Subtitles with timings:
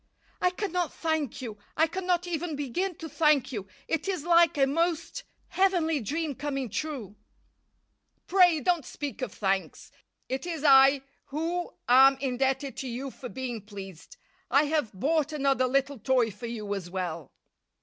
[0.41, 3.67] "I cannot thank you I cannot even begin to thank you.
[3.87, 7.17] It is like a most heavenly dream coming true."
[8.25, 9.91] "Pray don't speak of thanks.
[10.27, 14.17] It is I who am indebted to you for being pleased.
[14.49, 17.31] I have bought another little toy for you as well."